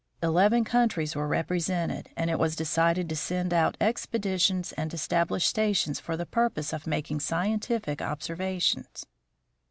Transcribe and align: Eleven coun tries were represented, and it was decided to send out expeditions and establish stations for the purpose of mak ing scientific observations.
Eleven 0.23 0.63
coun 0.63 0.89
tries 0.89 1.15
were 1.15 1.27
represented, 1.27 2.09
and 2.17 2.31
it 2.31 2.39
was 2.39 2.55
decided 2.55 3.07
to 3.07 3.15
send 3.15 3.53
out 3.53 3.77
expeditions 3.79 4.71
and 4.71 4.91
establish 4.95 5.45
stations 5.45 5.99
for 5.99 6.17
the 6.17 6.25
purpose 6.25 6.73
of 6.73 6.87
mak 6.87 7.11
ing 7.11 7.19
scientific 7.19 8.01
observations. 8.01 9.05